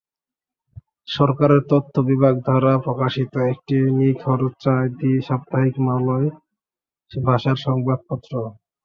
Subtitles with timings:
[1.07, 6.27] সরকারের তথ্য বিভাগ দ্বারা প্রকাশিত একটি নিখরচায় দ্বি-সাপ্তাহিক মালয়
[7.11, 8.33] ভাষার সংবাদপত্র।